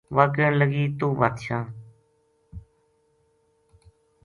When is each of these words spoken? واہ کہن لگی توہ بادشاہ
واہ 0.15 0.29
کہن 0.35 0.53
لگی 0.59 0.83
توہ 0.97 1.17
بادشاہ 1.19 1.63